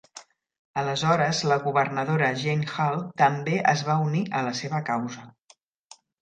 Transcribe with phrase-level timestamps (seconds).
[0.83, 5.29] Aleshores la Governadora Jane Hull també es va unir a la seva causa.